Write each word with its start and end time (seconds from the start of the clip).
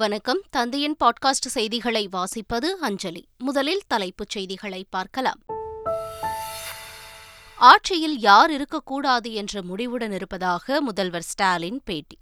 வணக்கம் 0.00 0.40
தந்தையின் 0.50 0.94
பாட்காஸ்ட் 1.04 1.46
செய்திகளை 1.46 2.02
வாசிப்பது 2.12 2.68
அஞ்சலி 2.80 3.22
முதலில் 3.38 3.80
தலைப்புச் 3.86 4.30
செய்திகளை 4.30 4.86
பார்க்கலாம் 4.90 5.40
ஆட்சியில் 7.58 8.18
யார் 8.18 8.50
இருக்கக்கூடாது 8.50 9.32
என்ற 9.32 9.62
முடிவுடன் 9.62 10.12
இருப்பதாக 10.12 10.80
முதல்வர் 10.80 11.22
ஸ்டாலின் 11.22 11.80
பேட்டி 11.84 12.18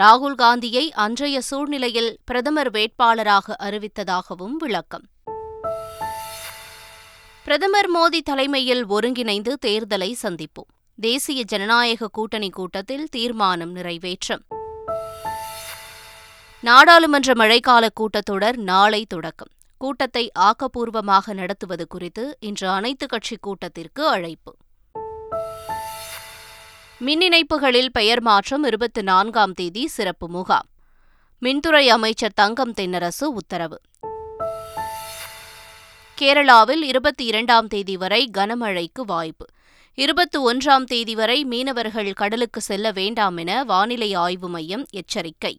ராகுல் 0.00 0.34
காந்தியை 0.34 0.84
அன்றைய 0.96 1.40
சூழ்நிலையில் 1.40 2.18
பிரதமர் 2.24 2.70
வேட்பாளராக 2.70 3.56
அறிவித்ததாகவும் 3.60 4.56
விளக்கம் 4.58 5.06
பிரதமர் 7.46 7.90
மோடி 7.94 8.22
தலைமையில் 8.22 8.86
ஒருங்கிணைந்து 8.86 9.54
தேர்தலை 9.66 10.12
சந்திப்போம் 10.22 10.70
தேசிய 10.98 11.42
ஜனநாயக 11.44 12.08
கூட்டணி 12.08 12.50
கூட்டத்தில் 12.50 13.08
தீர்மானம் 13.08 13.76
நிறைவேற்றம் 13.76 14.44
நாடாளுமன்ற 16.62 17.32
மழைக்கால 17.34 17.84
கூட்டத்தொடர் 18.00 18.56
நாளை 18.62 19.04
தொடக்கம் 19.06 19.50
கூட்டத்தை 19.80 20.30
ஆக்கப்பூர்வமாக 20.38 21.34
நடத்துவது 21.34 21.84
குறித்து 21.86 22.24
இன்று 22.40 22.66
அனைத்து 22.68 23.06
கட்சி 23.06 23.36
கூட்டத்திற்கு 23.40 24.02
அழைப்பு 24.08 24.52
மின் 27.00 27.20
இணைப்புகளில் 27.20 27.90
பெயர் 27.90 28.22
மாற்றம் 28.22 28.64
இருபத்தி 28.64 29.02
நான்காம் 29.02 29.52
தேதி 29.52 29.84
சிறப்பு 29.88 30.28
முகாம் 30.28 30.68
மின்துறை 31.42 31.84
அமைச்சர் 31.88 32.34
தங்கம் 32.34 32.74
தென்னரசு 32.74 33.28
உத்தரவு 33.34 33.78
கேரளாவில் 36.18 36.82
இருபத்தி 36.82 37.24
இரண்டாம் 37.24 37.66
தேதி 37.66 37.96
வரை 37.96 38.22
கனமழைக்கு 38.36 39.02
வாய்ப்பு 39.06 39.46
இருபத்தி 39.98 40.38
ஒன்றாம் 40.38 40.84
தேதி 40.84 41.14
வரை 41.14 41.44
மீனவர்கள் 41.44 42.12
கடலுக்கு 42.12 42.60
செல்ல 42.60 42.90
வேண்டாம் 42.92 43.36
என 43.36 43.64
வானிலை 43.64 44.14
ஆய்வு 44.16 44.48
மையம் 44.48 44.86
எச்சரிக்கை 44.90 45.54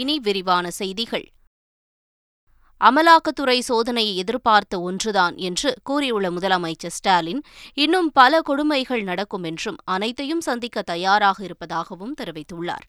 இனி 0.00 0.18
விரிவான 0.18 0.70
செய்திகள் 0.70 1.26
அமலாக்கத்துறை 2.80 3.56
சோதனையை 3.68 4.14
எதிர்பார்த்த 4.14 4.80
ஒன்றுதான் 4.80 5.34
என்று 5.36 5.74
கூறியுள்ள 5.82 6.30
முதலமைச்சர் 6.30 6.94
ஸ்டாலின் 6.94 7.42
இன்னும் 7.74 8.12
பல 8.12 8.40
கொடுமைகள் 8.40 9.02
நடக்கும் 9.02 9.44
என்றும் 9.44 9.76
அனைத்தையும் 9.84 10.40
சந்திக்க 10.40 10.82
தயாராக 10.82 11.44
இருப்பதாகவும் 11.44 12.14
தெரிவித்துள்ளார் 12.14 12.86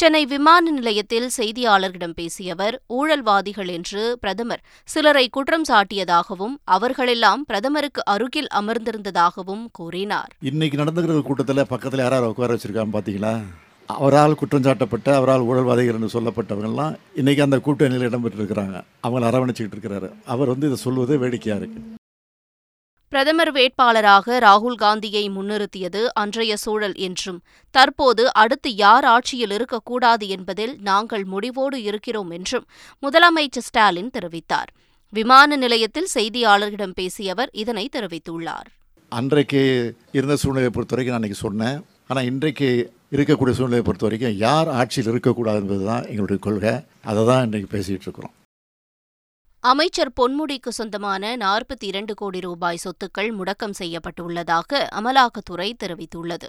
சென்னை 0.00 0.26
விமான 0.26 0.70
நிலையத்தில் 0.70 1.28
செய்தியாளர்களிடம் 1.36 2.16
பேசிய 2.16 2.52
அவர் 2.52 2.82
ஊழல்வாதிகள் 2.88 3.68
என்று 3.68 4.18
பிரதமர் 4.20 4.64
சிலரை 4.88 5.28
குற்றம் 5.28 5.68
சாட்டியதாகவும் 5.68 6.56
அவர்களெல்லாம் 6.64 7.44
பிரதமருக்கு 7.44 8.02
அருகில் 8.06 8.50
அமர்ந்திருந்ததாகவும் 8.54 9.64
கூறினார் 9.70 10.34
இன்னைக்கு 10.40 10.76
நடந்துகிற 10.76 11.22
கூட்டத்தில் 11.22 11.66
பக்கத்தில் 11.66 12.00
யாராவது 12.00 12.28
உட்கார 12.28 12.52
வச்சிருக்காங்க 12.52 13.67
அவரால் 13.88 14.38
குற்றம் 14.38 14.64
சாட்டப்பட்ட 14.64 15.08
அவரால் 15.14 15.46
ஊழல்வாதிகள் 15.46 15.96
என்று 15.98 16.14
சொல்லப்பட்டவங்கள்லாம் 16.14 16.96
இன்றைக்கி 17.16 17.42
அந்த 17.44 17.58
கூட்டணியில் 17.58 18.08
இடம்பெற்றிருக்கிறாங்க 18.08 18.76
அவங்கள 19.02 19.28
அரவணைச்சிக்கிட்டு 19.28 19.76
இருக்கிறாரு 19.76 20.08
அவர் 20.26 20.52
வந்து 20.52 20.68
இதை 20.68 20.78
சொல்வது 20.78 21.16
வேடிக்கையாக 21.18 21.60
இருக்குது 21.60 21.86
பிரதமர் 23.12 23.50
வேட்பாளராக 23.52 24.38
ராகுல் 24.38 24.78
காந்தியை 24.78 25.22
முன்னிறுத்தியது 25.28 26.00
அன்றைய 26.14 26.54
சூழல் 26.56 26.96
என்றும் 26.98 27.38
தற்போது 27.74 28.24
அடுத்து 28.34 28.70
யார் 28.76 29.06
ஆட்சியில் 29.06 29.54
இருக்கக்கூடாது 29.54 30.26
என்பதில் 30.28 30.74
நாங்கள் 30.82 31.24
முடிவோடு 31.26 31.78
இருக்கிறோம் 31.84 32.30
என்றும் 32.30 32.66
முதலமைச்சர் 33.02 33.66
ஸ்டாலின் 33.66 34.10
தெரிவித்தார் 34.10 34.72
விமான 35.12 35.56
நிலையத்தில் 35.56 36.10
செய்தியாளர்களிடம் 36.14 36.96
பேசிய 36.96 37.32
அவர் 37.32 37.52
இதனை 37.56 37.84
தெரிவித்துள்ளார் 37.96 38.68
அன்றைக்கு 39.12 39.62
இருந்த 40.12 40.36
சூழ்நிலையை 40.36 40.72
பொறுத்தவரைக்கும் 40.72 41.14
நான் 41.14 41.20
அன்றைக்கி 41.20 41.40
சொன்னேன் 41.40 41.78
ஆனால் 42.10 42.24
இன்றைக்கு 42.24 42.68
இருக்கக்கூடிய 43.12 43.54
சூழ்நிலையை 43.56 43.84
பொறுத்த 43.84 44.06
வரைக்கும் 44.06 44.38
யார் 44.38 44.68
ஆட்சியில் 44.70 45.10
இருக்கக்கூடாது 45.10 45.60
என்பது 45.60 45.84
தான் 45.84 46.06
எங்களுடைய 46.08 46.38
கொள்கை 46.38 46.74
அதை 47.04 47.22
தான் 47.26 47.44
இன்றைக்கு 47.44 47.68
பேசிகிட்டு 47.72 48.06
இருக்கிறோம் 48.06 48.34
அமைச்சர் 49.64 50.10
பொன்முடிக்கு 50.12 50.70
சொந்தமான 50.70 51.30
நாற்பத்தி 51.36 51.84
இரண்டு 51.84 52.12
கோடி 52.14 52.40
ரூபாய் 52.40 52.82
சொத்துக்கள் 52.84 53.30
முடக்கம் 53.32 53.74
செய்யப்பட்டுள்ளதாக 53.78 54.80
அமலாக்கத்துறை 54.94 55.68
தெரிவித்துள்ளது 55.80 56.48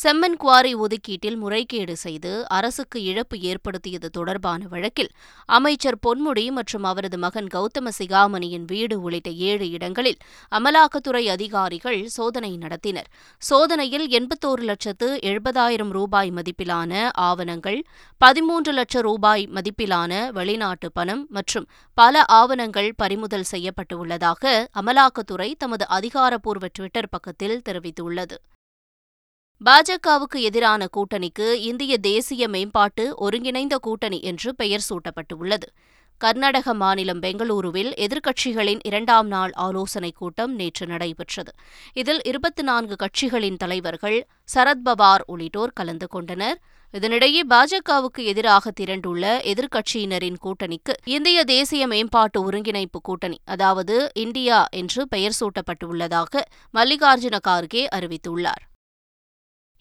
செம்மன் 0.00 0.36
குவாரி 0.36 0.70
ஒதுக்கீட்டில் 0.74 1.36
முறைகேடு 1.36 1.94
செய்து 1.96 2.30
அரசுக்கு 2.48 2.98
இழப்பு 3.02 3.36
ஏற்படுத்தியது 3.42 4.08
தொடர்பான 4.10 4.60
வழக்கில் 4.68 5.10
அமைச்சர் 5.48 5.98
பொன்முடி 6.02 6.44
மற்றும் 6.50 6.86
அவரது 6.90 7.18
மகன் 7.18 7.48
கௌதம 7.48 7.90
சிகாமணியின் 7.98 8.64
வீடு 8.64 8.96
உள்ளிட்ட 9.00 9.30
ஏழு 9.46 9.66
இடங்களில் 9.70 10.18
அமலாக்கத்துறை 10.52 11.24
அதிகாரிகள் 11.28 11.98
சோதனை 12.08 12.52
நடத்தினர் 12.56 13.10
சோதனையில் 13.42 14.06
எண்பத்தோரு 14.12 14.64
லட்சத்து 14.64 15.08
எழுபதாயிரம் 15.24 15.92
ரூபாய் 15.92 16.32
மதிப்பிலான 16.32 17.04
ஆவணங்கள் 17.26 17.78
பதிமூன்று 18.20 18.72
லட்சம் 18.72 19.02
ரூபாய் 19.02 19.44
மதிப்பிலான 19.54 20.24
வெளிநாட்டு 20.32 20.90
பணம் 20.92 21.22
மற்றும் 21.30 21.68
பல 21.98 22.24
ஆவணங்கள் 22.32 22.90
பறிமுதல் 22.96 23.50
செய்யப்பட்டுள்ளதாக 23.52 24.54
அமலாக்கத்துறை 24.74 25.50
தமது 25.56 25.86
அதிகாரப்பூர்வ 25.92 26.66
ட்விட்டர் 26.72 27.10
பக்கத்தில் 27.10 27.62
தெரிவித்துள்ளது 27.62 28.38
பாஜகவுக்கு 29.62 30.38
எதிரான 30.42 30.82
கூட்டணிக்கு 30.92 31.46
இந்திய 31.62 31.94
தேசிய 32.02 32.44
மேம்பாட்டு 32.48 33.04
ஒருங்கிணைந்த 33.16 33.74
கூட்டணி 33.78 34.18
என்று 34.20 34.50
பெயர் 34.54 34.84
சூட்டப்பட்டுள்ளது 34.88 35.68
கர்நாடக 36.20 36.74
மாநிலம் 36.74 37.20
பெங்களூருவில் 37.22 37.90
எதிர்க்கட்சிகளின் 37.96 38.82
இரண்டாம் 38.82 39.28
நாள் 39.28 39.52
ஆலோசனைக் 39.56 40.16
கூட்டம் 40.16 40.52
நேற்று 40.54 40.86
நடைபெற்றது 40.86 41.52
இதில் 41.92 42.20
இருபத்தி 42.22 42.62
நான்கு 42.62 42.96
கட்சிகளின் 42.96 43.56
தலைவர்கள் 43.56 44.18
சரத்பவார் 44.48 45.24
உள்ளிட்டோர் 45.26 45.72
கலந்து 45.72 46.08
கொண்டனர் 46.08 46.58
இதனிடையே 46.94 47.42
பாஜகவுக்கு 47.48 48.24
எதிராக 48.24 48.72
திரண்டுள்ள 48.80 49.24
எதிர்க்கட்சியினரின் 49.44 50.40
கூட்டணிக்கு 50.42 50.94
இந்திய 51.10 51.44
தேசிய 51.44 51.86
மேம்பாட்டு 51.86 52.40
ஒருங்கிணைப்பு 52.44 53.00
கூட்டணி 53.00 53.40
அதாவது 53.46 53.96
இந்தியா 54.16 54.60
என்று 54.72 55.02
பெயர் 55.08 55.38
சூட்டப்பட்டுள்ளதாக 55.40 56.44
மல்லிகார்ஜுன 56.74 57.38
கார்கே 57.48 57.84
அறிவித்துள்ளார் 57.94 58.62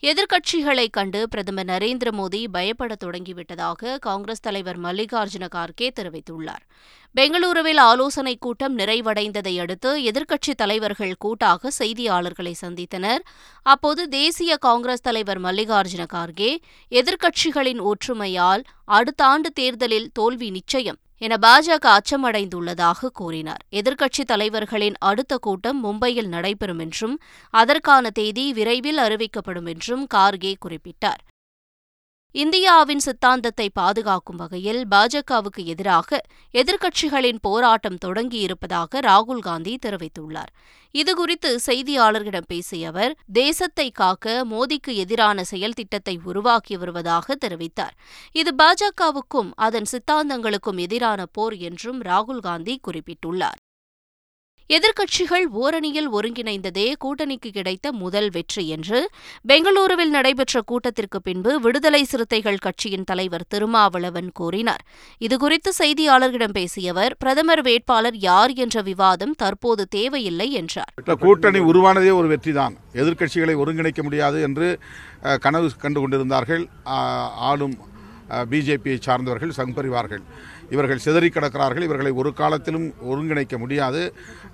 எதிர்க்கட்சிகளை 0.04 0.86
கண்டு 0.90 1.20
பிரதமர் 1.28 1.68
நரேந்திர 1.68 2.10
மோடி 2.12 2.40
பயப்பட 2.52 2.94
தொடங்கிவிட்டதாக 3.04 3.98
காங்கிரஸ் 3.98 4.42
தலைவர் 4.42 4.80
மல்லிகார்ஜுன 4.80 5.48
கார்கே 5.48 5.88
தெரிவித்துள்ளார் 5.90 6.64
பெங்களூருவில் 7.16 7.82
ஆலோசனைக் 7.82 8.40
கூட்டம் 8.40 8.76
நிறைவடைந்ததை 8.78 9.54
அடுத்து 9.62 9.92
எதிர்க்கட்சித் 10.04 10.58
தலைவர்கள் 10.58 11.14
கூட்டாக 11.18 11.72
செய்தியாளர்களை 11.80 12.54
சந்தித்தனர் 12.62 13.24
அப்போது 13.66 14.10
தேசிய 14.10 14.58
காங்கிரஸ் 14.58 15.02
தலைவர் 15.02 15.40
மல்லிகார்ஜுன 15.40 16.06
கார்கே 16.14 16.52
எதிர்க்கட்சிகளின் 16.92 17.84
ஒற்றுமையால் 17.86 18.64
அடுத்த 18.92 19.24
ஆண்டு 19.26 19.52
தேர்தலில் 19.54 20.12
தோல்வி 20.14 20.50
நிச்சயம் 20.50 21.00
என 21.22 21.34
பாஜக 21.38 21.86
அச்சமடைந்துள்ளதாக 21.92 23.10
கூறினார் 23.14 23.64
எதிர்க்கட்சித் 23.72 24.30
தலைவர்களின் 24.30 24.98
அடுத்த 25.02 25.34
கூட்டம் 25.38 25.80
மும்பையில் 25.84 26.30
நடைபெறும் 26.30 26.80
என்றும் 26.80 27.16
அதற்கான 27.54 28.10
தேதி 28.12 28.46
விரைவில் 28.54 28.98
அறிவிக்கப்படும் 28.98 29.70
என்றும் 29.70 30.06
கார்கே 30.14 30.54
குறிப்பிட்டார் 30.66 31.22
இந்தியாவின் 32.36 33.02
சித்தாந்தத்தை 33.02 33.66
பாதுகாக்கும் 33.74 34.38
வகையில் 34.38 34.80
பாஜகவுக்கு 34.88 35.62
எதிராக 35.66 36.20
எதிர்க்கட்சிகளின் 36.54 37.40
போராட்டம் 37.42 37.98
தொடங்கியிருப்பதாக 38.06 39.02
ராகுல் 39.02 39.42
காந்தி 39.42 39.74
தெரிவித்துள்ளார் 39.86 40.52
இதுகுறித்து 40.96 41.50
செய்தியாளர்களிடம் 41.66 42.48
பேசிய 42.48 42.88
அவர் 42.88 43.14
தேசத்தை 43.34 43.88
காக்க 43.92 44.46
மோடிக்கு 44.46 44.94
எதிரான 44.96 45.44
செயல் 45.44 45.74
திட்டத்தை 45.74 46.16
உருவாக்கி 46.24 46.78
வருவதாக 46.78 47.38
தெரிவித்தார் 47.46 47.98
இது 48.34 48.54
பாஜகவுக்கும் 48.58 49.52
அதன் 49.60 49.90
சித்தாந்தங்களுக்கும் 49.92 50.78
எதிரான 50.78 51.26
போர் 51.32 51.58
என்றும் 51.62 52.02
ராகுல் 52.02 52.42
காந்தி 52.42 52.76
குறிப்பிட்டுள்ளார் 52.88 53.60
எதிர்க்கட்சிகள் 54.72 55.46
ஓரணியில் 55.60 56.10
ஒருங்கிணைந்ததே 56.12 56.86
கூட்டணிக்கு 57.00 57.50
கிடைத்த 57.50 57.88
முதல் 57.94 58.30
வெற்றி 58.30 58.64
என்று 58.68 59.00
பெங்களூருவில் 59.50 60.12
நடைபெற்ற 60.12 60.62
கூட்டத்திற்கு 60.62 61.20
பின்பு 61.22 61.52
விடுதலை 61.60 62.02
சிறுத்தைகள் 62.04 62.62
கட்சியின் 62.62 63.04
தலைவர் 63.04 63.46
திருமாவளவன் 63.48 64.30
கூறினார் 64.34 64.84
இதுகுறித்து 65.22 65.72
செய்தியாளர்களிடம் 65.80 66.56
பேசிய 66.56 66.92
அவர் 66.92 67.16
பிரதமர் 67.18 67.64
வேட்பாளர் 67.64 68.18
யார் 68.22 68.54
என்ற 68.58 68.82
விவாதம் 68.82 69.36
தற்போது 69.36 69.86
தேவையில்லை 69.90 70.50
என்றார் 70.54 70.94
கூட்டணி 71.22 71.62
உருவானதே 71.66 72.14
ஒரு 72.14 72.30
வெற்றிதான் 72.32 72.76
எதிர்க்கட்சிகளை 72.96 73.56
ஒருங்கிணைக்க 73.56 74.04
முடியாது 74.04 74.40
என்று 74.42 74.70
கனவு 75.40 75.70
கண்டு 75.78 76.00
கொண்டிருந்தார்கள் 76.00 76.66
ஆளும் 77.50 77.78
பிஜேபியை 78.46 78.98
சார்ந்தவர்கள் 79.00 79.58
சங்கரிவார்கள் 79.58 80.24
இவர்கள் 80.72 81.04
சிதறி 81.06 81.30
கிடக்கிறார்கள் 81.30 81.86
இவர்களை 81.88 82.12
ஒரு 82.14 82.30
காலத்திலும் 82.34 82.88
ஒருங்கிணைக்க 83.06 83.56
முடியாது 83.58 84.02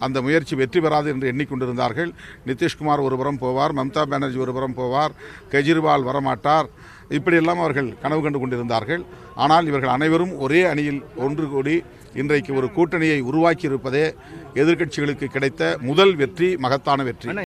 அந்த 0.00 0.18
முயற்சி 0.22 0.56
வெற்றி 0.56 0.80
பெறாது 0.80 1.10
என்று 1.10 1.32
எண்ணிக்கொண்டிருந்தார்கள் 1.32 2.12
நிதிஷ்குமார் 2.46 3.04
ஒருபுறம் 3.04 3.42
போவார் 3.42 3.76
மம்தா 3.76 4.04
பானர்ஜி 4.04 4.40
ஒருபுறம் 4.40 4.78
போவார் 4.78 5.16
கெஜ்ரிவால் 5.52 6.08
வரமாட்டார் 6.10 6.70
இப்படியெல்லாம் 7.10 7.62
அவர்கள் 7.62 7.90
கனவு 8.02 8.22
கண்டு 8.22 8.40
கொண்டிருந்தார்கள் 8.40 9.04
ஆனால் 9.36 9.68
இவர்கள் 9.68 9.96
அனைவரும் 9.96 10.34
ஒரே 10.40 10.62
அணியில் 10.66 11.02
ஒன்று 11.18 11.48
கூடி 11.48 11.76
இன்றைக்கு 12.14 12.52
ஒரு 12.54 12.70
கூட்டணியை 12.76 13.20
உருவாக்கியிருப்பதே 13.24 14.06
எதிர்க்கட்சிகளுக்கு 14.56 15.28
கிடைத்த 15.28 15.76
முதல் 15.82 16.16
வெற்றி 16.16 16.50
மகத்தான 16.58 17.04
வெற்றி 17.04 17.47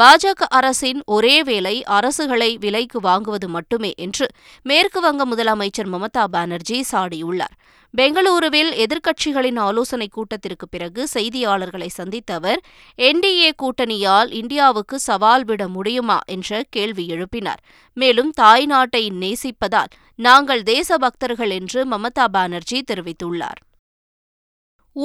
பாஜக 0.00 0.46
அரசின் 0.48 1.00
ஒரே 1.06 1.42
வேலை 1.42 1.74
அரசுகளை 1.88 2.48
விலைக்கு 2.58 2.98
வாங்குவது 3.00 3.48
மட்டுமே 3.48 3.90
என்று 3.96 4.26
மேற்கு 4.62 5.00
வங்க 5.00 5.22
முதலமைச்சர் 5.26 5.90
மமதா 5.90 6.24
பானர்ஜி 6.30 6.78
சாடியுள்ளார் 6.92 7.54
பெங்களூருவில் 7.94 8.70
எதிர்க்கட்சிகளின் 8.76 9.58
ஆலோசனைக் 9.58 10.12
கூட்டத்திற்கு 10.12 10.66
பிறகு 10.68 11.08
செய்தியாளர்களை 11.14 11.88
சந்தித்த 11.90 12.34
அவர் 12.34 12.60
என்டிஏ 12.98 13.50
கூட்டணியால் 13.62 14.30
இந்தியாவுக்கு 14.32 14.98
சவால் 14.98 15.44
விட 15.44 15.68
முடியுமா 15.68 16.18
என்ற 16.26 16.62
கேள்வி 16.70 17.06
எழுப்பினார் 17.10 17.62
மேலும் 17.96 18.30
தாய்நாட்டை 18.40 19.02
நேசிப்பதால் 19.18 19.92
நாங்கள் 20.18 20.62
தேசபக்தர்கள் 20.66 21.50
என்று 21.50 21.82
மமதா 21.86 22.26
பானர்ஜி 22.32 22.80
தெரிவித்துள்ளார் 22.92 23.60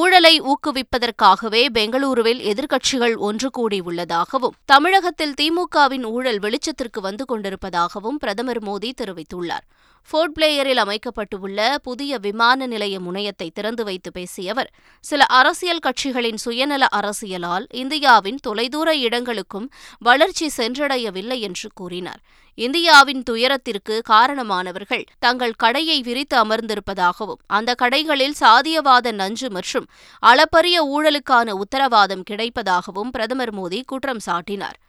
ஊழலை 0.00 0.33
ஊக்குவிப்பதற்காகவே 0.43 1.61
பெங்களூருவில் 1.73 2.39
எதிர்க்கட்சிகள் 2.43 3.15
ஒன்று 3.17 3.49
கூடியுள்ளதாகவும் 3.57 4.55
தமிழகத்தில் 4.65 5.35
திமுகவின் 5.41 6.05
ஊழல் 6.05 6.39
வெளிச்சத்திற்கு 6.39 7.01
வந்து 7.01 7.25
கொண்டிருப்பதாகவும் 7.27 8.17
பிரதமர் 8.17 8.61
மோடி 8.63 8.89
தெரிவித்துள்ளார் 9.01 9.65
ஃபோர்ட் 10.09 10.33
பிளேயரில் 10.35 10.81
அமைக்கப்பட்டுள்ள 10.81 11.59
புதிய 11.77 12.17
விமான 12.17 12.67
நிலைய 12.67 12.95
முனையத்தை 12.99 13.47
திறந்து 13.53 13.83
வைத்து 13.83 14.09
பேசிய 14.11 14.51
அவர் 14.51 14.69
சில 15.03 15.25
அரசியல் 15.31 15.83
கட்சிகளின் 15.85 16.39
சுயநல 16.45 16.83
அரசியலால் 16.91 17.65
இந்தியாவின் 17.73 18.39
தொலைதூர 18.47 18.89
இடங்களுக்கும் 18.99 19.67
வளர்ச்சி 20.01 20.49
சென்றடையவில்லை 20.57 21.39
என்று 21.39 21.69
கூறினார் 21.73 22.21
இந்தியாவின் 22.57 23.23
துயரத்திற்கு 23.23 23.95
காரணமானவர்கள் 24.09 25.03
தங்கள் 25.19 25.57
கடையை 25.57 25.97
விரித்து 26.01 26.35
அமர்ந்திருப்பதாகவும் 26.37 27.41
அந்த 27.47 27.75
கடைகளில் 27.81 28.39
சாதியவாத 28.39 29.11
நஞ்சு 29.13 29.49
மற்றும் 29.49 29.87
அளப்பரிய 30.23 30.79
ஊழலுக்கான 30.87 31.49
உத்தரவாதம் 31.57 32.25
கிடைப்பதாகவும் 32.29 33.09
பிரதமர் 33.09 33.55
மோடி 33.55 33.81
குற்றம் 33.85 34.25
சாட்டினார் 34.25 34.79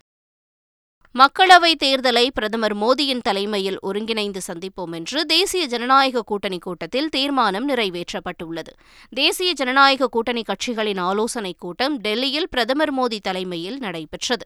மக்களவைத் 1.16 1.80
தேர்தலை 1.82 2.22
பிரதமர் 2.28 2.74
மோடியின் 2.74 3.22
தலைமையில் 3.22 3.76
ஒருங்கிணைந்து 3.80 4.40
சந்திப்போம் 4.46 4.94
என்று 4.94 5.18
தேசிய 5.26 5.62
ஜனநாயக 5.66 6.22
கூட்டணி 6.22 6.58
கூட்டத்தில் 6.58 7.08
தீர்மானம் 7.08 7.66
நிறைவேற்றப்பட்டுள்ளது 7.68 8.72
தேசிய 9.12 9.50
ஜனநாயக 9.52 10.08
கூட்டணி 10.08 10.42
கட்சிகளின் 10.42 11.00
ஆலோசனைக் 11.02 11.58
கூட்டம் 11.58 11.94
டெல்லியில் 11.98 12.48
பிரதமர் 12.48 12.92
மோடி 12.92 13.20
தலைமையில் 13.20 13.78
நடைபெற்றது 13.78 14.44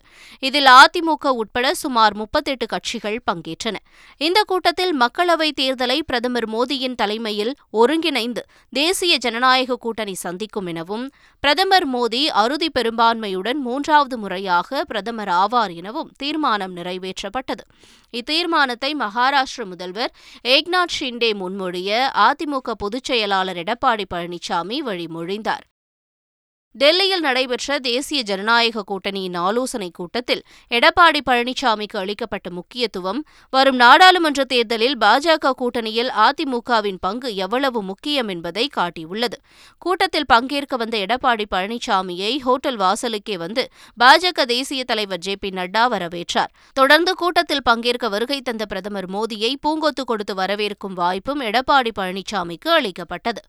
இதில் 0.43 0.71
அதிமுக 0.75 1.33
உட்பட 1.37 1.73
சுமார் 1.75 2.17
முப்பத்தெட்டு 2.17 2.69
கட்சிகள் 2.69 3.19
பங்கேற்றன 3.27 3.81
இந்த 4.21 4.43
கூட்டத்தில் 4.47 4.95
மக்களவைத் 5.01 5.59
தேர்தலை 5.61 5.99
பிரதமர் 6.07 6.49
மோடியின் 6.51 6.95
தலைமையில் 6.95 7.53
ஒருங்கிணைந்து 7.75 8.45
தேசிய 8.73 9.17
ஜனநாயக 9.19 9.79
கூட்டணி 9.79 10.17
சந்திக்கும் 10.19 10.67
எனவும் 10.67 11.07
பிரதமர் 11.43 11.89
மோடி 11.89 12.23
அறுதி 12.37 12.71
பெரும்பான்மையுடன் 12.71 13.61
மூன்றாவது 13.63 14.17
முறையாக 14.19 14.85
பிரதமர் 14.85 15.35
ஆவார் 15.39 15.75
எனவும் 15.75 16.11
தீர்மானம் 16.19 16.59
தீர்மானம் 16.63 16.77
நிறைவேற்றப்பட்டது 16.79 17.65
இத்தீர்மானத்தை 18.15 18.91
மகாராஷ்டிர 18.97 19.65
முதல்வர் 19.65 20.13
ஏக்நாத் 20.47 20.95
ஷிண்டே 20.99 21.31
முன்மொழிய 21.41 21.91
அதிமுக 22.21 22.75
பொதுச் 22.79 23.05
செயலாளர் 23.05 23.61
எடப்பாடி 23.65 24.07
பழனிசாமி 24.15 24.79
வழிமொழிந்தார் 24.83 25.65
டெல்லியில் 26.75 27.25
நடைபெற்ற 27.25 27.77
தேசிய 27.81 28.21
ஜனநாயக 28.23 28.83
கூட்டணியின் 28.83 29.37
ஆலோசனைக் 29.39 29.95
கூட்டத்தில் 29.95 30.43
எடப்பாடி 30.71 31.21
பழனிசாமிக்கு 31.27 31.97
அளிக்கப்பட்ட 31.99 32.49
முக்கியத்துவம் 32.51 33.21
வரும் 33.53 33.79
நாடாளுமன்ற 33.79 34.45
தேர்தலில் 34.45 34.97
பாஜக 34.99 35.53
கூட்டணியில் 35.57 36.11
அதிமுகவின் 36.21 37.01
பங்கு 37.01 37.31
எவ்வளவு 37.37 37.83
முக்கியம் 37.83 38.29
என்பதை 38.29 38.67
காட்டியுள்ளது 38.77 39.39
கூட்டத்தில் 39.83 40.27
பங்கேற்க 40.27 40.77
வந்த 40.77 40.97
எடப்பாடி 40.99 41.47
பழனிசாமியை 41.51 42.33
ஹோட்டல் 42.39 42.81
வாசலுக்கே 42.81 43.39
வந்து 43.39 43.65
பாஜக 43.99 44.47
தேசிய 44.47 44.85
தலைவர் 44.85 45.23
ஜே 45.23 45.37
பி 45.37 45.51
நட்டா 45.51 45.85
வரவேற்றார் 45.89 46.53
தொடர்ந்து 46.77 47.15
கூட்டத்தில் 47.15 47.63
பங்கேற்க 47.63 48.09
வருகை 48.09 48.41
தந்த 48.43 48.67
பிரதமர் 48.67 49.11
மோடியை 49.11 49.55
பூங்கொத்து 49.67 50.05
கொடுத்து 50.05 50.35
வரவேற்கும் 50.35 50.95
வாய்ப்பும் 50.95 51.43
எடப்பாடி 51.43 51.93
பழனிசாமிக்கு 51.97 52.71
அளிக்கப்பட்டது 52.73 53.43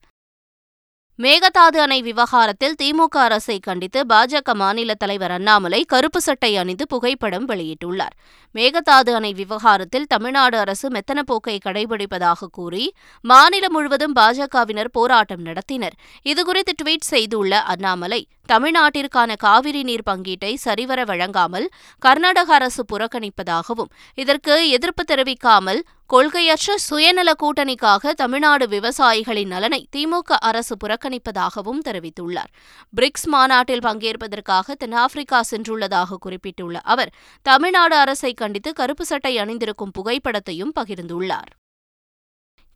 மேகதாது 1.21 1.77
அணை 1.79 1.97
விவகாரத்தில் 2.01 2.75
திமுக 2.81 3.15
அரசை 3.19 3.55
கண்டித்து 3.59 3.99
பாஜக 4.05 4.53
மாநில 4.55 4.91
தலைவர் 4.93 5.33
அண்ணாமலை 5.35 5.81
கருப்பு 5.85 6.19
சட்டை 6.21 6.51
அணிந்து 6.57 6.85
புகைப்படம் 6.87 7.45
வெளியிட்டுள்ளார் 7.45 8.15
மேகதாது 8.55 9.11
அணை 9.15 9.31
விவகாரத்தில் 9.33 10.07
தமிழ்நாடு 10.07 10.57
அரசு 10.57 10.87
மெத்தன 10.89 11.19
போக்கை 11.21 11.57
கடைபிடிப்பதாக 11.59 12.49
கூறி 12.51 12.85
மாநிலம் 13.25 13.73
முழுவதும் 13.73 14.15
பாஜகவினர் 14.15 14.91
போராட்டம் 14.91 15.45
நடத்தினர் 15.45 15.97
இதுகுறித்து 16.25 16.75
ட்வீட் 16.81 17.11
செய்துள்ள 17.11 17.61
அண்ணாமலை 17.65 18.21
தமிழ்நாட்டிற்கான 18.49 19.31
காவிரி 19.37 19.81
நீர் 19.83 20.07
பங்கீட்டை 20.07 20.53
சரிவர 20.59 20.99
வழங்காமல் 21.03 21.67
கர்நாடக 22.01 22.53
அரசு 22.53 22.83
புறக்கணிப்பதாகவும் 22.85 23.91
இதற்கு 24.17 24.55
எதிர்ப்பு 24.69 25.03
தெரிவிக்காமல் 25.03 25.81
கொள்கையற்ற 26.11 26.73
சுயநல 26.85 27.29
கூட்டணிக்காக 27.39 28.13
தமிழ்நாடு 28.13 28.65
விவசாயிகளின் 28.67 29.47
நலனை 29.47 29.79
திமுக 29.95 30.39
அரசு 30.41 30.75
புறக்கணிப்பதாகவும் 30.77 31.79
தெரிவித்துள்ளார் 31.79 32.51
பிரிக்ஸ் 32.93 33.27
மாநாட்டில் 33.27 33.85
பங்கேற்பதற்காக 33.85 34.75
தென்னாப்பிரிக்கா 34.75 35.39
சென்றுள்ளதாக 35.51 36.19
குறிப்பிட்டுள்ள 36.21 36.79
அவர் 36.85 37.13
தமிழ்நாடு 37.45 37.95
அரசை 37.95 38.33
கண்டித்து 38.33 38.73
கருப்பு 38.73 39.05
சட்டை 39.05 39.33
அணிந்திருக்கும் 39.37 39.95
புகைப்படத்தையும் 39.97 40.75
பகிர்ந்துள்ளார் 40.79 41.51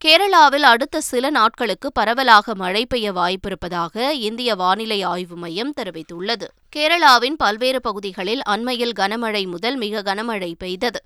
கேரளாவில் 0.02 0.66
அடுத்த 0.66 0.96
சில 1.02 1.26
நாட்களுக்கு 1.30 1.88
பரவலாக 1.92 2.54
மழை 2.54 2.82
பெய்ய 2.86 3.12
வாய்ப்பிருப்பதாக 3.12 4.12
இந்திய 4.20 4.50
வானிலை 4.54 4.98
ஆய்வு 5.04 5.36
மையம் 5.36 5.72
தெரிவித்துள்ளது 5.76 6.48
கேரளாவின் 6.72 7.36
பல்வேறு 7.36 7.78
பகுதிகளில் 7.80 8.42
அண்மையில் 8.44 8.94
கனமழை 8.94 9.42
முதல் 9.46 9.76
மிக 9.76 10.02
கனமழை 10.02 10.48
பெய்தது 10.54 11.00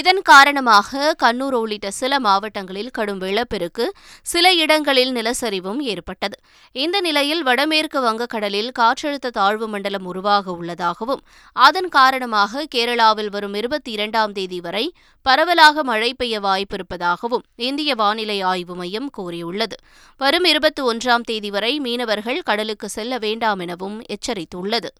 இதன் 0.00 0.20
காரணமாக 0.22 1.14
கண்ணூர் 1.20 1.56
உள்ளிட்ட 1.56 1.88
சில 1.90 2.20
மாவட்டங்களில் 2.20 2.90
கடும் 2.90 3.20
வெள்ளப்பெருக்கு 3.20 3.86
சில 4.26 4.52
இடங்களில் 4.54 5.12
நிலச்சரிவும் 5.12 5.80
ஏற்பட்டது 5.86 6.36
இந்த 6.76 6.96
நிலையில் 7.00 7.42
வடமேற்கு 7.42 8.00
வங்கக்கடலில் 8.00 8.70
காற்றழுத்த 8.78 9.30
தாழ்வு 9.30 9.68
மண்டலம் 9.68 10.06
உருவாக 10.06 10.46
உள்ளதாகவும் 10.52 11.22
அதன் 11.56 11.90
காரணமாக 11.90 12.64
கேரளாவில் 12.74 13.30
வரும் 13.30 13.54
இருபத்தி 13.54 13.92
இரண்டாம் 13.92 14.32
தேதி 14.32 14.60
வரை 14.60 14.84
பரவலாக 15.26 15.84
மழை 15.84 16.10
பெய்ய 16.14 16.36
வாய்ப்பிருப்பதாகவும் 16.40 17.46
இந்திய 17.62 17.94
வானிலை 17.94 18.38
ஆய்வு 18.44 18.74
மையம் 18.74 19.10
கூறியுள்ளது 19.10 19.78
வரும் 20.20 20.44
இருபத்தி 20.44 20.82
ஒன்றாம் 20.84 21.26
தேதி 21.26 21.50
வரை 21.50 21.74
மீனவர்கள் 21.80 22.42
கடலுக்கு 22.42 22.88
செல்ல 22.88 23.18
வேண்டாம் 23.18 23.60
எனவும் 23.60 24.00
எச்சரித்துள்ளது 24.10 24.90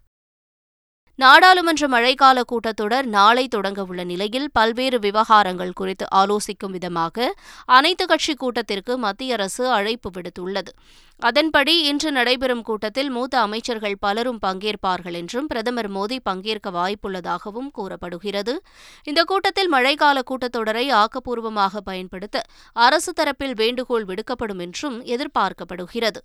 நாடாளுமன்ற 1.20 1.84
மழைக்கால 1.88 2.38
கூட்டத்தொடர் 2.50 3.06
நாளை 3.08 3.42
தொடங்க 3.48 3.80
உள்ள 3.82 4.02
நிலையில் 4.04 4.46
பல்வேறு 4.52 4.98
விவகாரங்கள் 4.98 5.72
குறித்து 5.72 6.06
ஆலோசிக்கும் 6.16 6.70
விதமாக 6.70 7.26
அனைத்துக் 7.68 8.10
கட்சி 8.10 8.34
கூட்டத்திற்கு 8.34 8.94
மத்திய 8.98 9.34
அரசு 9.34 9.64
அழைப்பு 9.70 10.10
விடுத்துள்ளது 10.10 10.72
அதன்படி 11.22 11.74
இன்று 11.82 12.10
நடைபெறும் 12.12 12.62
கூட்டத்தில் 12.62 13.10
மூத்த 13.10 13.34
அமைச்சர்கள் 13.40 13.98
பலரும் 13.98 14.40
பங்கேற்பார்கள் 14.42 15.16
என்றும் 15.16 15.46
பிரதமர் 15.46 15.90
மோடி 15.90 16.18
பங்கேற்க 16.22 16.70
வாய்ப்புள்ளதாகவும் 16.70 17.70
கூறப்படுகிறது 17.72 18.54
இந்த 19.06 19.22
கூட்டத்தில் 19.24 19.72
மழைக்கால 19.72 20.18
கூட்டத்தொடரை 20.30 20.88
ஆக்கப்பூர்வமாக 20.96 21.82
பயன்படுத்த 21.84 22.46
அரசு 22.76 23.12
தரப்பில் 23.12 23.56
வேண்டுகோள் 23.56 24.04
விடுக்கப்படும் 24.04 24.58
என்றும் 24.58 24.98
எதிர்பார்க்கப்படுகிறது 25.10 26.22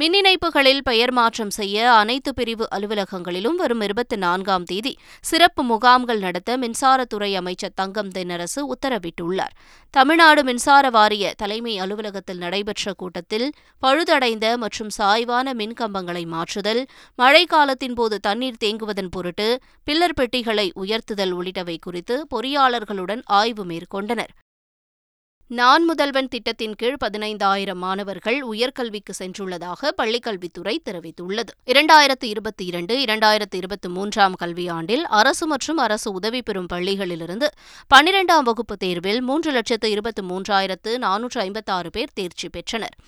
மின் 0.00 0.14
இணைப்புகளில் 0.14 0.82
பெயர் 0.82 1.12
மாற்றம் 1.12 1.50
செய்ய 1.50 1.76
அனைத்து 1.92 2.30
பிரிவு 2.34 2.64
அலுவலகங்களிலும் 2.70 3.56
வரும் 3.56 3.80
இருபத்தி 3.80 4.16
நான்காம் 4.16 4.66
தேதி 4.66 4.92
சிறப்பு 5.24 5.62
முகாம்கள் 5.62 6.20
நடத்த 6.20 6.56
மின்சாரத்துறை 6.56 7.30
அமைச்சர் 7.34 7.74
தங்கம் 7.74 8.10
தென்னரசு 8.10 8.62
உத்தரவிட்டுள்ளார் 8.68 9.54
தமிழ்நாடு 9.94 10.42
மின்சார 10.44 10.90
வாரிய 10.90 11.32
தலைமை 11.36 11.74
அலுவலகத்தில் 11.78 12.38
நடைபெற்ற 12.38 12.94
கூட்டத்தில் 12.94 13.48
பழுதடைந்த 13.82 14.46
மற்றும் 14.56 14.94
சாய்வான 14.98 15.54
மின்கம்பங்களை 15.54 16.24
மாற்றுதல் 16.26 16.82
மழைக்காலத்தின் 17.18 17.94
போது 17.94 18.18
தண்ணீர் 18.20 18.62
தேங்குவதன் 18.64 19.12
பொருட்டு 19.12 19.48
பில்லர் 19.86 20.18
பெட்டிகளை 20.20 20.70
உயர்த்துதல் 20.76 21.32
உள்ளிட்டவை 21.32 21.78
குறித்து 21.80 22.18
பொறியாளர்களுடன் 22.34 23.24
ஆய்வு 23.34 23.64
மேற்கொண்டனர் 23.64 24.34
நான் 25.50 25.84
முதல்வன் 25.84 26.28
திட்டத்தின் 26.28 26.74
கீழ் 26.74 26.96
பதினைந்தாயிரம் 27.00 27.78
மாணவர்கள் 27.78 28.38
உயர்கல்விக்கு 28.44 29.12
சென்றுள்ளதாக 29.18 29.90
பள்ளிக்கல்வித்துறை 29.98 30.74
தெரிவித்துள்ளது 30.84 31.52
இரண்டாயிரத்து 31.66 32.26
இருபத்தி 32.26 32.64
இரண்டு 32.64 32.94
இரண்டாயிரத்து 33.04 33.56
இருபத்தி 33.56 33.88
மூன்றாம் 33.88 34.36
கல்வியாண்டில் 34.36 35.04
அரசு 35.10 35.46
மற்றும் 35.46 35.78
அரசு 35.78 36.10
உதவி 36.12 36.40
பெறும் 36.42 36.68
பள்ளிகளிலிருந்து 36.72 37.50
பனிரெண்டாம் 37.90 38.44
வகுப்பு 38.44 38.76
தேர்வில் 38.76 39.22
மூன்று 39.22 39.52
லட்சத்து 39.52 39.90
இருபத்தி 39.90 40.24
மூன்றாயிரத்து 40.24 40.92
நானூற்று 40.98 41.40
ஐம்பத்தாறு 41.40 41.90
பேர் 41.90 42.14
தேர்ச்சி 42.14 42.48
பெற்றனர் 42.48 42.96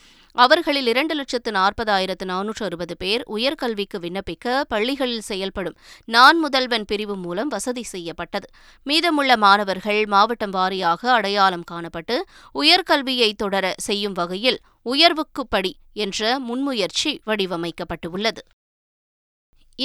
அவர்களில் 0.38 0.86
இரண்டு 0.86 1.14
லட்சத்து 1.14 1.50
நாற்பதாயிரத்து 1.52 2.24
நானூற்று 2.24 2.64
அறுபது 2.64 2.94
பேர் 2.96 3.22
உயர்கல்விக்கு 3.28 3.98
விண்ணப்பிக்க 3.98 4.60
பள்ளிகளில் 4.68 5.22
செயல்படும் 5.22 5.76
நான் 6.08 6.38
முதல்வன் 6.38 6.84
பிரிவு 6.84 7.16
மூலம் 7.16 7.48
வசதி 7.48 7.84
செய்யப்பட்டது 7.84 8.48
மீதமுள்ள 8.86 9.36
மாணவர்கள் 9.36 10.02
மாவட்டம் 10.06 10.50
வாரியாக 10.50 11.10
அடையாளம் 11.12 11.68
காணப்பட்டு 11.70 12.18
உயர்கல்வியை 12.54 13.30
தொடர 13.36 13.74
செய்யும் 13.80 14.12
வகையில் 14.12 14.60
உயர்வுக்குப்படி 14.86 15.72
என்ற 15.96 16.38
முன்முயற்சி 16.40 17.12
வடிவமைக்கப்பட்டுள்ளது 17.26 18.42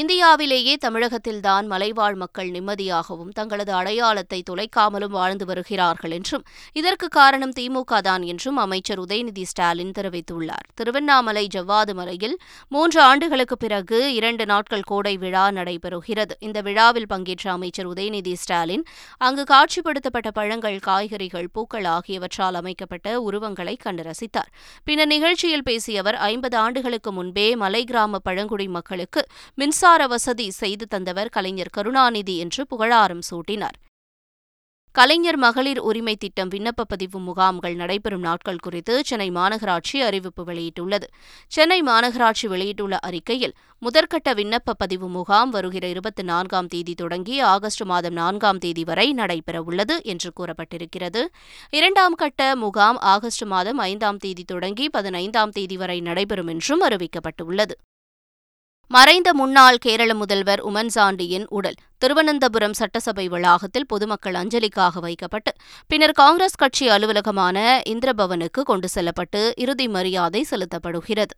இந்தியாவிலேயே 0.00 0.72
தமிழகத்தில்தான் 0.84 1.66
மலைவாழ் 1.66 2.16
மக்கள் 2.16 2.48
நிம்மதியாகவும் 2.52 3.34
தங்களது 3.34 3.72
அடையாளத்தை 3.72 4.40
தொலைக்காமலும் 4.48 5.12
வாழ்ந்து 5.12 5.46
வருகிறார்கள் 5.46 6.14
என்றும் 6.18 6.44
இதற்கு 6.76 7.08
காரணம் 7.10 7.54
திமுக 7.54 8.00
தான் 8.02 8.24
என்றும் 8.24 8.58
அமைச்சர் 8.58 9.00
உதயநிதி 9.00 9.44
ஸ்டாலின் 9.44 9.92
தெரிவித்துள்ளார் 9.92 10.66
திருவண்ணாமலை 10.76 11.44
ஜவ்வாது 11.56 11.94
மலையில் 11.94 12.34
மூன்று 12.72 13.00
ஆண்டுகளுக்கு 13.02 13.58
பிறகு 13.58 14.00
இரண்டு 14.14 14.46
நாட்கள் 14.46 14.84
கோடை 14.84 15.14
விழா 15.18 15.46
நடைபெறுகிறது 15.52 16.38
இந்த 16.40 16.62
விழாவில் 16.62 17.08
பங்கேற்ற 17.08 17.52
அமைச்சர் 17.54 17.90
உதயநிதி 17.90 18.34
ஸ்டாலின் 18.38 18.86
அங்கு 19.22 19.46
காட்சிப்படுத்தப்பட்ட 19.50 20.32
பழங்கள் 20.32 20.80
காய்கறிகள் 20.80 21.48
பூக்கள் 21.54 21.88
ஆகியவற்றால் 21.94 22.60
அமைக்கப்பட்ட 22.62 23.16
உருவங்களை 23.24 23.78
கண்டு 23.80 24.06
ரசித்தார் 24.06 24.52
பின்னர் 24.88 25.12
நிகழ்ச்சியில் 25.12 25.68
பேசிய 25.70 26.02
அவர் 26.02 26.20
ஐம்பது 26.28 26.58
ஆண்டுகளுக்கு 26.58 27.14
முன்பே 27.14 27.48
மலை 27.60 27.84
கிராம 27.86 28.24
பழங்குடி 28.24 28.70
மக்களுக்கு 28.74 29.24
மின்ச 29.58 29.82
மின்சார 29.86 30.06
வசதி 30.08 30.46
செய்து 30.52 30.86
தந்தவர் 30.86 31.30
கலைஞர் 31.30 31.72
கருணாநிதி 31.74 32.36
என்று 32.38 32.62
புகழாரம் 32.70 33.24
சூட்டினார் 33.30 33.78
கலைஞர் 34.96 35.38
மகளிர் 35.38 35.82
உரிமை 35.82 36.14
திட்டம் 36.16 36.52
விண்ணப்ப 36.54 36.86
பதிவு 36.86 37.20
முகாம்கள் 37.20 37.76
நடைபெறும் 37.76 38.24
நாட்கள் 38.24 38.62
குறித்து 38.62 38.96
சென்னை 39.02 39.28
மாநகராட்சி 39.32 39.98
அறிவிப்பு 40.02 40.44
வெளியிட்டுள்ளது 40.44 41.08
சென்னை 41.52 41.80
மாநகராட்சி 41.82 42.48
வெளியிட்டுள்ள 42.48 42.98
அறிக்கையில் 43.04 43.56
முதற்கட்ட 43.82 44.32
விண்ணப்ப 44.36 44.78
பதிவு 44.80 45.08
முகாம் 45.12 45.52
வருகிற 45.52 45.88
இருபத்தி 45.90 46.24
நான்காம் 46.24 46.70
தேதி 46.70 46.96
தொடங்கி 46.96 47.38
ஆகஸ்ட் 47.50 47.86
மாதம் 47.86 48.18
நான்காம் 48.18 48.62
தேதி 48.62 48.86
வரை 48.86 49.08
நடைபெறவுள்ளது 49.14 49.98
என்று 50.08 50.32
கூறப்பட்டிருக்கிறது 50.36 51.24
இரண்டாம் 51.74 52.16
கட்ட 52.16 52.54
முகாம் 52.58 53.00
ஆகஸ்ட் 53.12 53.48
மாதம் 53.48 53.82
ஐந்தாம் 53.84 54.22
தேதி 54.22 54.46
தொடங்கி 54.48 54.88
பதினைந்தாம் 54.90 55.54
தேதி 55.54 55.78
வரை 55.78 56.00
நடைபெறும் 56.02 56.52
என்றும் 56.54 56.86
அறிவிக்கப்பட்டுள்ளது 56.86 57.76
மறைந்த 58.94 59.30
முன்னாள் 59.34 59.78
கேரள 59.78 60.12
முதல்வர் 60.14 60.62
உமன்சாண்டியின் 60.62 61.46
உடல் 61.50 61.78
திருவனந்தபுரம் 62.02 62.74
சட்டசபை 62.74 63.26
வளாகத்தில் 63.28 63.88
பொதுமக்கள் 63.88 64.38
அஞ்சலிக்காக 64.38 65.00
வைக்கப்பட்டு 65.00 65.52
பின்னர் 65.90 66.14
காங்கிரஸ் 66.14 66.58
கட்சி 66.58 66.86
அலுவலகமான 66.88 67.58
இந்திரபவனுக்கு 67.86 68.62
கொண்டு 68.62 68.88
செல்லப்பட்டு 68.88 69.42
இறுதி 69.58 69.88
மரியாதை 69.88 70.42
செலுத்தப்படுகிறது 70.44 71.36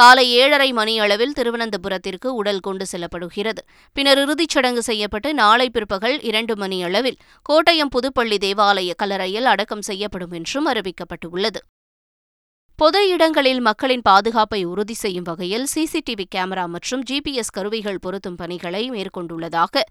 காலை 0.00 0.26
ஏழரை 0.32 0.68
மணி 0.72 0.96
அளவில் 0.98 1.36
திருவனந்தபுரத்திற்கு 1.38 2.30
உடல் 2.34 2.60
கொண்டு 2.60 2.86
செல்லப்படுகிறது 2.92 3.64
பின்னர் 3.96 4.22
இறுதிச் 4.22 4.56
சடங்கு 4.56 4.82
செய்யப்பட்டு 4.82 5.30
நாளை 5.34 5.70
பிற்பகல் 5.70 6.18
இரண்டு 6.22 6.56
மணி 6.56 6.80
அளவில் 6.82 7.20
கோட்டயம் 7.46 7.94
புதுப்பள்ளி 7.94 8.38
தேவாலய 8.38 8.92
கலரையில் 9.02 9.44
அடக்கம் 9.44 9.82
செய்யப்படும் 9.82 10.30
என்றும் 10.32 10.68
அறிவிக்கப்பட்டுள்ளது 10.68 11.62
பொது 12.78 13.00
இடங்களில் 13.08 13.60
மக்களின் 13.60 14.02
பாதுகாப்பை 14.02 14.58
உறுதி 14.64 14.94
செய்யும் 14.94 15.26
வகையில் 15.28 15.64
சிசிடிவி 15.66 16.24
கேமரா 16.34 16.64
மற்றும் 16.66 17.02
ஜிபிஎஸ் 17.02 17.52
கருவிகள் 17.52 18.00
பொருத்தும் 18.00 18.36
பணிகளை 18.36 18.82
மேற்கொண்டுள்ளதாக 18.90 19.82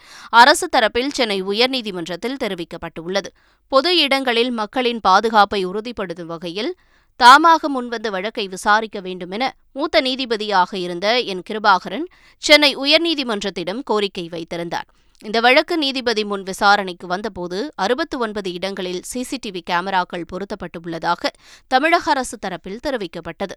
அரசு 0.33 0.67
தரப்பில் 0.69 1.09
சென்னை 1.09 1.38
உயர்நீதிமன்றத்தில் 1.43 2.38
தெரிவிக்கப்பட்டுள்ளது 2.38 3.29
பொது 3.71 3.91
இடங்களில் 3.97 4.51
மக்களின் 4.51 5.00
பாதுகாப்பை 5.00 5.62
உறுதிப்படுத்தும் 5.65 6.27
வகையில் 6.27 6.71
தாமாக 7.19 7.69
முன்வந்து 7.69 8.09
வழக்கை 8.09 8.45
விசாரிக்க 8.47 9.00
வேண்டுமென 9.01 9.43
மூத்த 9.71 10.01
நீதிபதியாக 10.01 10.71
இருந்த 10.77 11.07
என் 11.25 11.43
கிருபாகரன் 11.50 12.07
சென்னை 12.43 12.71
உயர்நீதிமன்றத்திடம் 12.75 13.81
கோரிக்கை 13.83 14.27
வைத்திருந்தார் 14.29 14.88
இந்த 15.21 15.39
வழக்கு 15.39 15.75
நீதிபதி 15.77 16.24
முன் 16.25 16.43
விசாரணைக்கு 16.43 17.07
வந்தபோது 17.07 17.59
அறுபத்து 17.75 18.15
ஒன்பது 18.17 18.50
இடங்களில் 18.51 19.01
சிசிடிவி 19.13 19.62
கேமராக்கள் 19.65 20.25
பொருத்தப்பட்டுள்ளதாக 20.31 21.31
தமிழக 21.67 22.12
அரசு 22.12 22.38
தரப்பில் 22.39 22.83
தெரிவிக்கப்பட்டது 22.83 23.55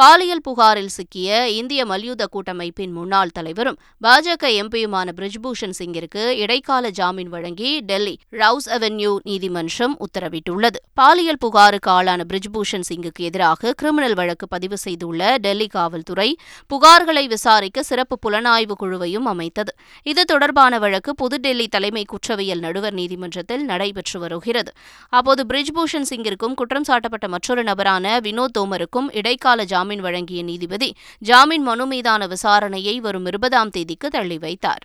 பாலியல் 0.00 0.42
புகாரில் 0.42 0.90
சிக்கிய 0.94 1.28
இந்திய 1.50 1.82
மல்யுத்த 1.86 2.24
கூட்டமைப்பின் 2.26 2.90
முன்னாள் 2.92 3.30
தலைவரும் 3.30 3.76
பாஜக 4.02 4.50
எம்பியுமான 4.56 5.12
பிரிஜ்பூஷன் 5.16 5.74
சிங்கிற்கு 5.78 6.22
இடைக்கால 6.36 6.90
ஜாமீன் 6.90 7.30
வழங்கி 7.30 7.70
டெல்லி 7.82 8.12
ரவுஸ் 8.32 8.68
அவென்யூ 8.70 9.12
நீதிமன்றம் 9.22 9.94
உத்தரவிட்டுள்ளது 9.98 10.80
பாலியல் 10.94 11.40
புகாருக்கு 11.44 11.90
ஆளான 11.90 12.26
பிரிஜ்பூஷன் 12.28 12.84
சிங்குக்கு 12.88 13.24
எதிராக 13.24 13.72
கிரிமினல் 13.74 14.16
வழக்கு 14.16 14.48
பதிவு 14.48 14.78
செய்துள்ள 14.78 15.30
டெல்லி 15.38 15.68
காவல்துறை 15.68 16.28
புகார்களை 16.70 17.24
விசாரிக்க 17.26 17.84
சிறப்பு 17.84 18.18
புலனாய்வு 18.22 18.76
குழுவையும் 18.78 19.30
அமைத்தது 19.32 19.74
இது 20.06 20.24
தொடர்பான 20.24 20.78
வழக்கு 20.78 21.14
புதுடெல்லி 21.18 21.68
தலைமை 21.68 22.04
குற்றவியல் 22.06 22.62
நடுவர் 22.62 22.96
நீதிமன்றத்தில் 22.96 23.66
நடைபெற்று 23.66 24.18
வருகிறது 24.18 24.70
அப்போது 25.12 25.42
பிரிஜ்பூஷன் 25.48 26.08
சிங்கிற்கும் 26.08 26.54
குற்றம் 26.54 26.88
சாட்டப்பட்ட 26.88 27.26
மற்றொரு 27.28 27.64
நபரான 27.64 28.20
வினோத் 28.20 28.56
தோமருக்கும் 28.58 29.10
இடைக்கால 29.16 29.60
ஜாமீன் 29.64 29.84
ஜாமீன் 29.86 30.04
வழங்கிய 30.04 30.40
நீதிபதி 30.42 30.88
ஜாமீன் 31.22 31.62
மனு 31.62 31.84
மீதான 31.86 32.26
விசாரணையை 32.26 32.94
வரும் 33.00 33.26
இருபதாம் 33.26 33.70
தேதிக்கு 33.70 34.08
தள்ளி 34.08 34.38
வைத்தார் 34.38 34.84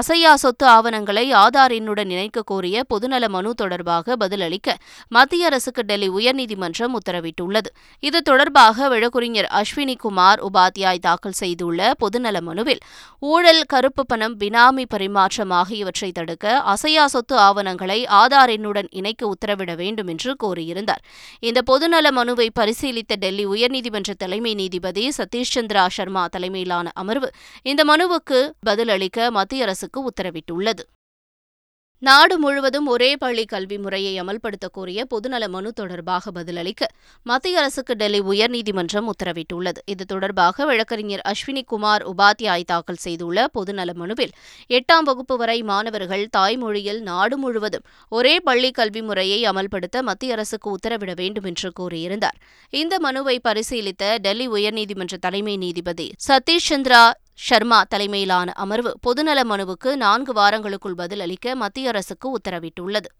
அசையா 0.00 0.30
சொத்து 0.34 0.64
ஆவணங்களை 0.66 1.24
ஆதார் 1.36 1.72
எண்ணுடன் 1.72 2.10
இணைக்க 2.10 2.42
கோரிய 2.42 2.76
பொதுநல 2.88 3.24
மனு 3.28 3.50
தொடர்பாக 3.54 4.16
பதிலளிக்க 4.16 4.68
மத்திய 5.12 5.46
அரசுக்கு 5.46 5.82
டெல்லி 5.82 6.08
உயர்நீதிமன்றம் 6.10 6.94
உத்தரவிட்டுள்ளது 6.98 7.70
இது 8.02 8.18
தொடர்பாக 8.22 8.88
வழக்கறிஞர் 8.88 9.48
அஸ்வினி 9.52 9.96
குமார் 9.96 10.42
உபாத்யாய் 10.42 11.00
தாக்கல் 11.00 11.36
செய்துள்ள 11.40 11.90
பொதுநல 11.98 12.40
மனுவில் 12.40 12.80
ஊழல் 13.22 13.62
கருப்பு 13.64 14.04
பணம் 14.04 14.36
பினாமி 14.40 14.86
பரிமாற்றம் 14.86 15.52
ஆகியவற்றை 15.52 16.10
தடுக்க 16.12 16.46
அசையா 16.72 17.04
சொத்து 17.06 17.36
ஆவணங்களை 17.40 17.98
ஆதார் 18.20 18.52
எண்ணுடன் 18.52 18.88
இணைக்க 18.92 19.22
உத்தரவிட 19.26 19.74
வேண்டும் 19.74 20.08
என்று 20.08 20.32
கோரியிருந்தார் 20.42 21.04
இந்த 21.42 21.62
பொதுநல 21.66 22.12
மனுவை 22.12 22.48
பரிசீலித்த 22.54 23.20
டெல்லி 23.20 23.46
உயர்நீதிமன்ற 23.46 24.12
தலைமை 24.16 24.54
நீதிபதி 24.54 25.06
சதீஷ் 25.16 25.54
சந்திரா 25.54 25.86
சர்மா 25.92 26.24
தலைமையிலான 26.32 26.88
அமர்வு 26.96 27.30
இந்த 27.66 27.82
மனுவுக்கு 27.84 28.40
பதிலளிக்க 28.66 29.30
மத்திய 29.32 29.64
அரசு 29.64 29.80
அரசுக்கு 29.84 30.08
உத்தரவிட்டுள்ளது 30.10 30.84
நாடு 32.02 32.34
முழுவதும் 32.42 32.86
ஒரே 32.92 33.08
பள்ளி 33.20 33.42
கல்வி 33.44 33.76
முறையை 33.78 34.12
அமல்படுத்த 34.20 34.66
கோரிய 34.68 35.00
பொதுநல 35.10 35.44
மனு 35.48 35.70
தொடர்பாக 35.72 36.32
பதிலளிக்க 36.32 36.88
மத்திய 37.26 37.60
அரசுக்கு 37.60 37.94
டெல்லி 37.94 38.20
உயர்நீதிமன்றம் 38.22 39.10
உத்தரவிட்டுள்ளது 39.12 39.80
இது 39.86 40.04
தொடர்பாக 40.04 40.64
வழக்கறிஞர் 40.64 41.22
அஸ்வினி 41.30 41.62
குமார் 41.64 42.04
உபாத்யாய் 42.04 42.66
தாக்கல் 42.66 43.00
செய்துள்ள 43.04 43.46
பொதுநல 43.54 43.94
மனுவில் 43.94 44.34
எட்டாம் 44.70 45.08
வகுப்பு 45.10 45.36
வரை 45.36 45.58
மாணவர்கள் 45.62 46.26
தாய்மொழியில் 46.36 47.00
நாடு 47.02 47.38
முழுவதும் 47.38 47.86
ஒரே 48.12 48.34
பள்ளி 48.40 48.72
கல்வி 48.72 49.02
முறையை 49.02 49.40
அமல்படுத்த 49.46 50.02
மத்திய 50.02 50.34
அரசுக்கு 50.34 50.70
உத்தரவிட 50.70 51.14
வேண்டும் 51.14 51.48
என்று 51.48 51.70
கூறியிருந்தார் 51.80 52.38
இந்த 52.72 52.96
மனுவை 53.00 53.38
பரிசீலித்த 53.40 54.14
டெல்லி 54.20 54.48
உயர்நீதிமன்ற 54.52 55.20
தலைமை 55.22 55.56
நீதிபதி 55.58 56.08
சதீஷ் 56.28 56.70
சந்திரா 56.70 57.04
ஷர்மா 57.38 57.78
தலைமையிலான 57.88 58.52
அமர்வு 58.56 58.92
பொதுநல 59.06 59.40
மனுவுக்கு 59.44 59.90
நான்கு 59.96 60.32
வாரங்களுக்குள் 60.32 60.98
பதில் 60.98 61.20
அளிக்க 61.20 61.56
மத்திய 61.56 61.88
அரசுக்கு 61.88 62.28
உத்தரவிட்டுள்ளது 62.38 63.10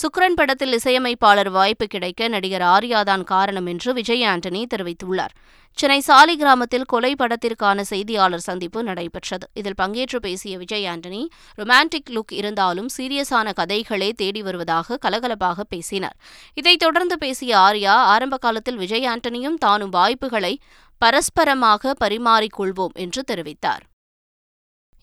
சுக்ரன் 0.00 0.36
படத்தில் 0.36 0.72
இசையமைப்பாளர் 0.72 1.48
வாய்ப்பு 1.50 1.86
கிடைக்க 1.86 2.28
நடிகர் 2.28 2.64
ஆர்யாதான் 2.66 3.22
காரணம் 3.24 3.66
என்று 3.66 3.90
விஜய் 3.92 4.24
ஆண்டனி 4.24 4.60
தெரிவித்துள்ளார் 4.66 5.32
சென்னை 5.78 5.98
சாலை 6.00 6.34
கிராமத்தில் 6.36 6.86
கொலை 6.86 7.10
படத்திற்கான 7.14 7.80
செய்தியாளர் 7.82 8.44
சந்திப்பு 8.46 8.80
நடைபெற்றது 8.82 9.46
இதில் 9.54 9.78
பங்கேற்று 9.78 10.18
பேசிய 10.20 10.54
விஜய் 10.58 10.86
ஆண்டனி 10.86 11.22
ரொமான்டிக் 11.58 12.10
லுக் 12.10 12.32
இருந்தாலும் 12.32 12.88
சீரியஸான 12.96 13.52
கதைகளே 13.60 14.10
தேடி 14.14 14.42
வருவதாக 14.42 14.98
கலகலப்பாக 15.06 15.66
பேசினார் 15.68 16.16
இதைத் 16.56 16.82
தொடர்ந்து 16.82 17.18
பேசிய 17.18 17.56
ஆர்யா 17.58 17.94
ஆரம்ப 18.06 18.38
காலத்தில் 18.38 18.76
விஜய் 18.76 19.08
ஆண்டனியும் 19.08 19.58
தானும் 19.58 19.94
வாய்ப்புகளை 19.94 20.54
பரஸ்பரமாக 21.00 21.92
பரிமாறிக்கொள்வோம் 22.00 22.94
என்று 22.96 23.22
தெரிவித்தார் 23.22 23.84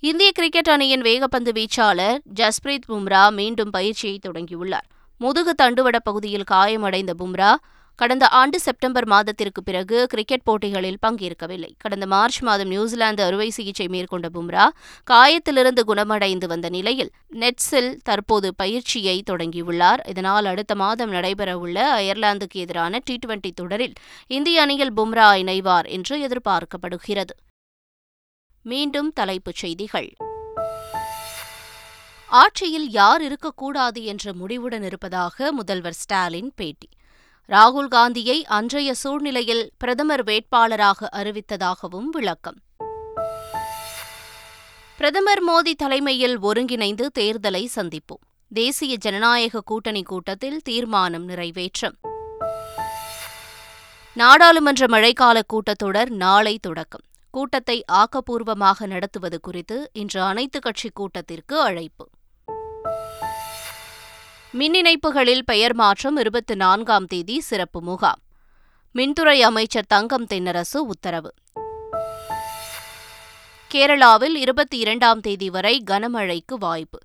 இந்திய 0.03 0.31
கிரிக்கெட் 0.31 0.69
அணியின் 0.69 1.01
வேகப்பந்து 1.01 1.51
வீச்சாளர் 1.51 2.17
ஜஸ்பிரீத் 2.33 2.89
பும்ரா 2.89 3.23
மீண்டும் 3.31 3.71
பயிற்சியை 3.71 4.17
தொடங்கியுள்ளார் 4.27 4.87
முதுகு 5.21 5.53
தண்டுவட 5.53 5.97
பகுதியில் 5.99 6.49
காயமடைந்த 6.51 7.11
பும்ரா 7.13 7.51
கடந்த 7.99 8.25
ஆண்டு 8.31 8.57
செப்டம்பர் 8.59 9.07
மாதத்திற்கு 9.07 9.61
பிறகு 9.63 9.97
கிரிக்கெட் 10.07 10.43
போட்டிகளில் 10.43 10.99
பங்கேற்கவில்லை 11.01 11.69
கடந்த 11.77 12.05
மார்ச் 12.05 12.39
மாதம் 12.41 12.67
நியூசிலாந்து 12.67 13.23
அறுவை 13.23 13.47
சிகிச்சை 13.49 13.87
மேற்கொண்ட 13.87 14.29
பும்ரா 14.29 14.65
காயத்திலிருந்து 15.07 15.83
குணமடைந்து 15.83 16.47
வந்த 16.47 16.69
நிலையில் 16.69 17.11
நெட்ஸில் 17.35 17.91
தற்போது 18.03 18.49
பயிற்சியை 18.55 19.17
தொடங்கியுள்ளார் 19.31 20.03
இதனால் 20.07 20.45
அடுத்த 20.45 20.75
மாதம் 20.75 21.13
நடைபெறவுள்ள 21.13 21.77
அயர்லாந்துக்கு 21.95 22.59
எதிரான 22.59 23.01
டி 23.05 23.17
டுவெண்டி 23.25 23.51
தொடரில் 23.53 23.95
இந்திய 24.31 24.61
அணியில் 24.61 24.93
பும்ரா 24.93 25.29
இணைவார் 25.37 25.89
என்று 25.89 26.17
எதிர்பார்க்கப்படுகிறது 26.21 27.35
மீண்டும் 28.65 29.11
தலைப்புச் 29.13 29.55
செய்திகள் 29.55 30.09
ஆட்சியில் 32.29 32.89
யார் 32.91 33.21
இருக்கக்கூடாது 33.21 33.99
என்ற 34.03 34.33
முடிவுடன் 34.33 34.83
இருப்பதாக 34.83 35.51
முதல்வர் 35.51 35.93
ஸ்டாலின் 35.93 36.51
பேட்டி 36.55 36.87
ராகுல் 37.49 37.87
காந்தியை 37.87 38.43
அன்றைய 38.47 38.93
சூழ்நிலையில் 38.93 39.71
பிரதமர் 39.77 40.23
வேட்பாளராக 40.23 41.09
அறிவித்ததாகவும் 41.15 42.09
விளக்கம் 42.11 42.59
பிரதமர் 44.99 45.43
மோடி 45.47 45.73
தலைமையில் 45.75 46.39
ஒருங்கிணைந்து 46.39 47.09
தேர்தலை 47.19 47.65
சந்திப்போம் 47.75 48.23
தேசிய 48.51 48.95
ஜனநாயக 48.97 49.61
கூட்டணி 49.61 50.03
கூட்டத்தில் 50.03 50.61
தீர்மானம் 50.61 51.29
நிறைவேற்றம் 51.29 51.97
நாடாளுமன்ற 54.15 54.85
மழைக்கால 54.87 55.39
கூட்டத்தொடர் 55.53 56.09
நாளை 56.09 56.57
தொடக்கம் 56.59 57.05
கூட்டத்தை 57.33 57.83
ஆக்கப்பூர்வமாக 57.93 58.87
நடத்துவது 58.87 59.39
குறித்து 59.39 59.89
இன்று 59.93 60.21
அனைத்துக் 60.21 60.61
கட்சி 60.61 60.89
கூட்டத்திற்கு 60.93 61.61
அழைப்பு 61.61 62.05
மின் 64.55 64.73
இணைப்புகளில் 64.73 65.43
பெயர் 65.45 65.73
மாற்றம் 65.75 66.17
இருபத்தி 66.17 66.55
நான்காம் 66.55 67.05
தேதி 67.05 67.39
சிறப்பு 67.39 67.81
முகாம் 67.81 68.21
மின்துறை 68.95 69.39
அமைச்சர் 69.41 69.87
தங்கம் 69.87 70.25
தென்னரசு 70.25 70.79
உத்தரவு 70.87 71.31
கேரளாவில் 73.71 74.35
இருபத்தி 74.35 74.77
இரண்டாம் 74.77 75.19
தேதி 75.19 75.49
வரை 75.49 75.83
கனமழைக்கு 75.85 76.55
வாய்ப்பு 76.59 76.99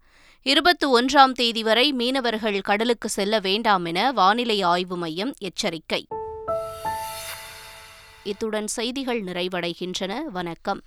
இருபத்தி 0.46 0.86
ஒன்றாம் 0.86 1.32
தேதி 1.32 1.62
வரை 1.62 1.92
மீனவர்கள் 1.92 2.60
கடலுக்கு 2.60 3.08
செல்ல 3.08 3.40
வேண்டாம் 3.40 3.84
என 3.84 4.12
வானிலை 4.12 4.62
ஆய்வு 4.62 4.96
மையம் 4.96 5.34
எச்சரிக்கை 5.38 6.02
இத்துடன் 8.22 8.66
செய்திகள் 8.66 9.22
நிறைவடைகின்றன 9.22 10.22
வணக்கம் 10.32 10.80